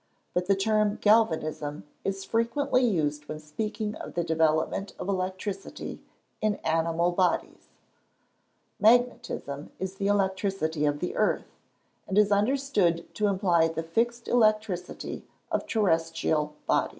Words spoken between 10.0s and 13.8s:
electricity of the earth, and is understood to imply